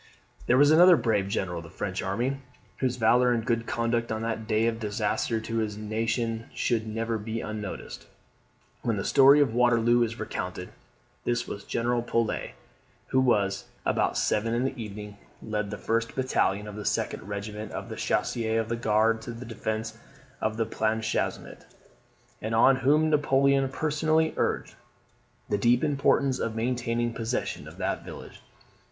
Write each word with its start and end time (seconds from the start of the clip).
There 0.47 0.57
was 0.57 0.71
another 0.71 0.97
brave 0.97 1.27
general 1.27 1.59
of 1.59 1.63
the 1.63 1.69
French 1.69 2.01
army, 2.01 2.37
whose 2.77 2.95
valour 2.95 3.31
and 3.31 3.45
good 3.45 3.67
conduct 3.67 4.11
on 4.11 4.23
that 4.23 4.47
day 4.47 4.65
of 4.65 4.79
disaster 4.79 5.39
to 5.39 5.57
his 5.59 5.77
nation 5.77 6.49
should 6.55 6.87
never 6.87 7.19
be 7.19 7.39
unnoticed 7.39 8.07
when 8.81 8.97
the 8.97 9.05
story 9.05 9.41
of 9.41 9.53
Waterloo 9.53 10.01
is 10.01 10.19
recounted. 10.19 10.69
This 11.23 11.47
was 11.47 11.63
General 11.63 12.01
Polet, 12.01 12.53
who, 13.09 13.31
about 13.85 14.17
seven 14.17 14.55
in 14.55 14.63
the 14.63 14.73
evening, 14.75 15.17
led 15.39 15.69
the 15.69 15.77
first 15.77 16.15
battalion 16.15 16.67
of 16.67 16.75
the 16.75 16.81
2d 16.81 17.19
regiment 17.21 17.71
of 17.71 17.87
the 17.87 17.95
Chasseurs 17.95 18.57
of 18.59 18.69
the 18.69 18.75
Guard 18.75 19.21
to 19.21 19.31
the 19.31 19.45
defence 19.45 19.99
of 20.41 20.57
Planchenoit; 20.57 21.65
and 22.41 22.55
on 22.55 22.77
whom 22.77 23.11
Napoleon 23.11 23.69
personally 23.69 24.33
urged 24.35 24.73
the 25.49 25.59
deep 25.59 25.83
importance 25.83 26.39
of 26.39 26.55
maintaining 26.55 27.13
possession 27.13 27.67
of 27.67 27.77
that 27.77 28.03
village. 28.03 28.41